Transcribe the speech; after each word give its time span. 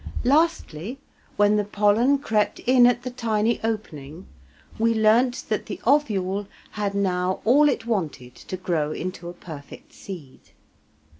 Lastly, 0.23 0.97
when 1.35 1.57
the 1.57 1.63
pollen 1.63 2.17
crept 2.17 2.57
in 2.61 2.87
at 2.87 3.03
the 3.03 3.11
tiny 3.11 3.59
opening 3.63 4.25
we 4.79 4.95
learnt 4.95 5.43
that 5.49 5.67
the 5.67 5.79
ovule 5.85 6.47
had 6.71 6.95
now 6.95 7.39
all 7.45 7.69
it 7.69 7.85
wanted 7.85 8.33
to 8.33 8.57
grow 8.57 8.91
into 8.91 9.29
a 9.29 9.33
perfect 9.33 9.93
seed. 9.93 10.39